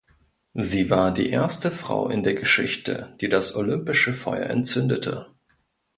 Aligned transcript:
Sie 0.55 0.89
war 0.89 1.13
die 1.13 1.29
erste 1.29 1.69
Frau 1.69 2.09
in 2.09 2.23
der 2.23 2.33
Geschichte, 2.33 3.15
die 3.21 3.29
das 3.29 3.53
olympische 3.53 4.15
Feuer 4.15 4.47
entzündete. 4.47 5.27